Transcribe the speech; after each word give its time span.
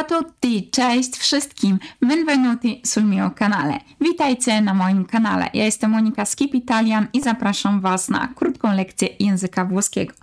a 0.00 0.04
tutti, 0.04 0.70
cześć 0.70 1.16
wszystkim, 1.16 1.78
benvenuti 2.02 2.80
sul 2.84 3.04
mio 3.04 3.30
canale. 3.30 3.80
Witajcie 4.00 4.60
na 4.60 4.74
moim 4.74 5.04
kanale. 5.04 5.50
Ja 5.54 5.64
jestem 5.64 5.90
Monika 5.90 6.24
Skip 6.24 6.54
Italian 6.54 7.06
i 7.12 7.22
zapraszam 7.22 7.80
Was 7.80 8.08
na 8.08 8.28
krótką 8.34 8.74
lekcję 8.74 9.08
języka 9.18 9.64
włoskiego. 9.64 10.14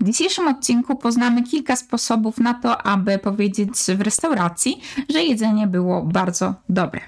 W 0.00 0.04
dzisiejszym 0.04 0.48
odcinku 0.48 0.96
poznamy 0.96 1.42
kilka 1.42 1.76
sposobów 1.76 2.38
na 2.38 2.54
to, 2.54 2.82
aby 2.82 3.18
powiedzieć 3.18 3.70
w 3.98 4.00
restauracji, 4.00 4.80
że 5.08 5.22
jedzenie 5.22 5.66
było 5.66 6.02
bardzo 6.02 6.54
dobre. 6.68 7.00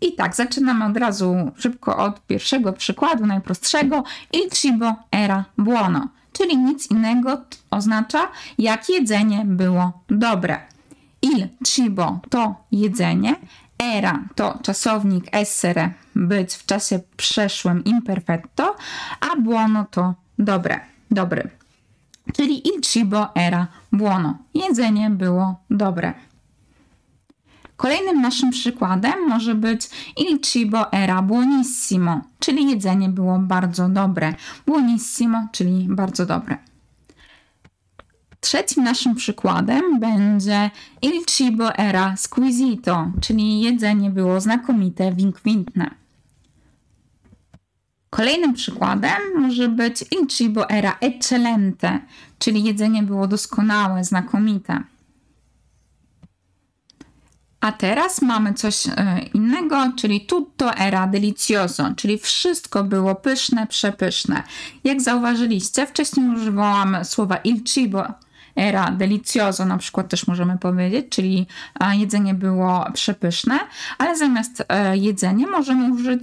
I 0.00 0.12
tak, 0.12 0.34
zaczynamy 0.34 0.84
od 0.84 0.96
razu 0.96 1.34
szybko 1.56 1.96
od 1.96 2.26
pierwszego 2.26 2.72
przykładu, 2.72 3.26
najprostszego. 3.26 4.04
Il 4.32 4.50
cibo 4.50 4.94
era 5.12 5.44
buono, 5.58 6.08
czyli 6.32 6.58
nic 6.58 6.90
innego 6.90 7.40
oznacza, 7.70 8.28
jak 8.58 8.88
jedzenie 8.88 9.42
było 9.44 9.92
dobre. 10.08 10.71
Il 11.32 11.48
cibo 11.64 12.20
to 12.30 12.54
jedzenie, 12.72 13.36
era 13.78 14.24
to 14.34 14.58
czasownik 14.62 15.24
essere, 15.32 15.90
być 16.14 16.54
w 16.54 16.66
czasie 16.66 17.00
przeszłym 17.16 17.84
imperfetto, 17.84 18.76
a 19.20 19.40
buono 19.40 19.84
to 19.90 20.14
dobre, 20.38 20.80
dobry. 21.10 21.50
Czyli 22.34 22.68
il 22.68 22.80
cibo 22.80 23.34
era 23.34 23.66
buono. 23.92 24.38
Jedzenie 24.54 25.10
było 25.10 25.60
dobre. 25.70 26.14
Kolejnym 27.76 28.20
naszym 28.20 28.50
przykładem 28.50 29.28
może 29.28 29.54
być 29.54 29.90
il 30.16 30.40
cibo 30.40 30.92
era 30.92 31.22
buonissimo, 31.22 32.20
czyli 32.38 32.70
jedzenie 32.70 33.08
było 33.08 33.38
bardzo 33.38 33.88
dobre. 33.88 34.34
Buonissimo, 34.66 35.48
czyli 35.52 35.86
bardzo 35.90 36.26
dobre. 36.26 36.71
Trzecim 38.42 38.84
naszym 38.84 39.14
przykładem 39.14 40.00
będzie 40.00 40.70
il 41.02 41.24
cibo 41.26 41.74
era 41.74 42.16
squisito, 42.16 43.10
czyli 43.20 43.60
jedzenie 43.60 44.10
było 44.10 44.40
znakomite, 44.40 45.12
winkwintne. 45.12 45.90
Kolejnym 48.10 48.54
przykładem 48.54 49.20
może 49.38 49.68
być 49.68 50.04
il 50.10 50.26
cibo 50.26 50.70
era 50.70 50.96
eccellente, 51.00 52.00
czyli 52.38 52.64
jedzenie 52.64 53.02
było 53.02 53.26
doskonałe, 53.26 54.04
znakomite. 54.04 54.82
A 57.60 57.72
teraz 57.72 58.22
mamy 58.22 58.54
coś 58.54 58.86
e, 58.86 59.20
innego, 59.34 59.92
czyli 59.96 60.20
tutto 60.26 60.74
era 60.74 61.06
delicioso, 61.06 61.90
czyli 61.96 62.18
wszystko 62.18 62.84
było 62.84 63.14
pyszne, 63.14 63.66
przepyszne. 63.66 64.42
Jak 64.84 65.00
zauważyliście, 65.00 65.86
wcześniej 65.86 66.28
używałam 66.28 67.04
słowa 67.04 67.36
il 67.36 67.62
cibo 67.62 68.04
era 68.56 68.90
delicioso, 68.90 69.64
na 69.64 69.78
przykład 69.78 70.08
też 70.08 70.26
możemy 70.26 70.58
powiedzieć, 70.58 71.06
czyli 71.10 71.46
e, 71.80 71.96
jedzenie 71.96 72.34
było 72.34 72.86
przepyszne, 72.94 73.58
ale 73.98 74.16
zamiast 74.16 74.62
e, 74.68 74.96
jedzenie 74.96 75.46
możemy 75.46 75.92
użyć 75.92 76.22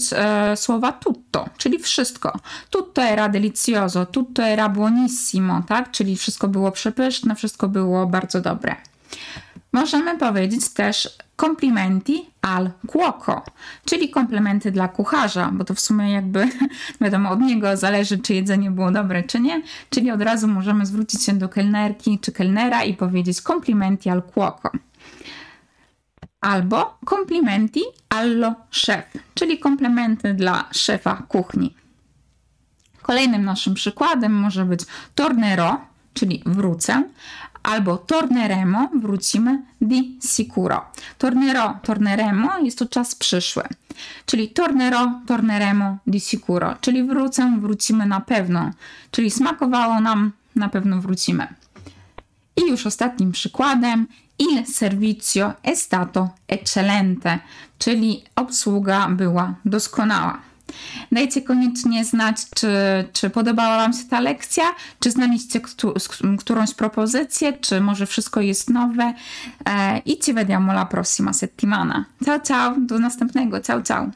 słowa 0.55 0.91
tutto, 0.91 1.49
czyli 1.57 1.79
wszystko. 1.79 2.39
Tutto 2.69 3.03
era 3.03 3.29
delicioso, 3.29 4.05
tutto 4.05 4.43
era 4.43 4.69
buonissimo, 4.69 5.63
tak? 5.67 5.91
Czyli 5.91 6.17
wszystko 6.17 6.47
było 6.47 6.71
przepyszne, 6.71 7.35
wszystko 7.35 7.67
było 7.67 8.05
bardzo 8.05 8.41
dobre. 8.41 8.75
Możemy 9.73 10.17
powiedzieć 10.17 10.69
też 10.69 11.17
komplimenti 11.39 12.29
al 12.41 12.71
cuoco, 12.87 13.43
czyli 13.85 14.09
komplementy 14.09 14.71
dla 14.71 14.87
kucharza, 14.87 15.49
bo 15.53 15.63
to 15.63 15.73
w 15.73 15.79
sumie 15.79 16.11
jakby 16.11 16.49
wiadomo 17.01 17.29
od 17.29 17.39
niego 17.39 17.77
zależy, 17.77 18.17
czy 18.17 18.33
jedzenie 18.33 18.71
było 18.71 18.91
dobre, 18.91 19.23
czy 19.23 19.39
nie, 19.39 19.61
czyli 19.89 20.11
od 20.11 20.21
razu 20.21 20.47
możemy 20.47 20.85
zwrócić 20.85 21.23
się 21.23 21.33
do 21.33 21.49
kelnerki 21.49 22.19
czy 22.19 22.31
kelnera 22.31 22.83
i 22.83 22.93
powiedzieć 22.93 23.41
komplimenti 23.41 24.09
al 24.09 24.23
cuoco. 24.33 24.69
Albo 26.41 26.97
komplimenti 27.05 27.81
allo 28.09 28.55
chef, 28.85 29.05
czyli 29.33 29.59
komplementy 29.59 30.33
dla 30.33 30.65
szefa 30.71 31.23
kuchni. 31.27 31.75
Kolejnym 33.01 33.45
naszym 33.45 33.73
przykładem 33.73 34.33
może 34.33 34.65
być 34.65 34.81
tornero, 35.15 35.81
czyli 36.19 36.43
wrócę, 36.45 37.03
albo 37.63 37.97
torneremo, 37.97 38.89
wrócimy 39.01 39.61
di 39.81 40.19
sicuro. 40.21 40.85
Tornerò, 41.17 41.79
torneremo 41.83 42.59
jest 42.59 42.79
to 42.79 42.85
czas 42.85 43.15
przyszły, 43.15 43.63
czyli 44.25 44.49
tornerò, 44.49 45.21
torneremo 45.25 45.97
di 46.07 46.19
sicuro, 46.19 46.75
czyli 46.81 47.03
wrócę, 47.03 47.57
wrócimy 47.61 48.05
na 48.05 48.21
pewno, 48.21 48.71
czyli 49.11 49.31
smakowało 49.31 50.01
nam, 50.01 50.31
na 50.55 50.69
pewno 50.69 51.01
wrócimy. 51.01 51.47
I 52.55 52.69
już 52.69 52.85
ostatnim 52.85 53.31
przykładem, 53.31 54.07
il 54.39 54.65
servizio 54.67 55.53
è 55.63 55.75
stato 55.75 56.29
eccellente, 56.47 57.39
czyli 57.77 58.23
obsługa 58.35 59.07
była 59.09 59.53
doskonała. 59.65 60.48
Dajcie 61.11 61.41
koniecznie 61.41 62.05
znać, 62.05 62.37
czy, 62.55 62.69
czy 63.13 63.29
podobała 63.29 63.77
Wam 63.77 63.93
się 63.93 64.03
ta 64.09 64.19
lekcja, 64.19 64.63
czy 64.99 65.11
znaliście 65.11 65.61
którąś 66.39 66.73
propozycję, 66.73 67.53
czy 67.53 67.81
może 67.81 68.05
wszystko 68.05 68.41
jest 68.41 68.69
nowe. 68.69 69.13
E, 69.65 69.99
I 70.05 70.19
ci 70.19 70.33
vediamo 70.33 70.71
la 70.71 70.85
prossima 70.85 71.33
settimana. 71.33 72.05
Ciao, 72.25 72.39
ciao, 72.39 72.75
do 72.77 72.99
następnego. 72.99 73.61
Ciao, 73.61 73.81
ciao. 73.81 74.09